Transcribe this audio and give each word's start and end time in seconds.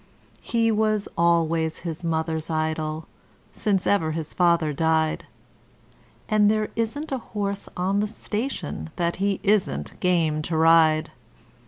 'He 0.41 0.71
was 0.71 1.07
always 1.15 1.81
his 1.85 2.03
mother's 2.03 2.49
idol, 2.49 3.05
since 3.53 3.85
ever 3.85 4.13
his 4.13 4.33
father 4.33 4.73
died; 4.73 5.25
And 6.27 6.49
there 6.49 6.69
isn't 6.75 7.11
a 7.11 7.19
horse 7.19 7.69
on 7.77 7.99
the 7.99 8.07
station 8.07 8.89
that 8.95 9.17
he 9.17 9.39
isn't 9.43 9.99
game 9.99 10.41
to 10.41 10.57
ride. 10.57 11.11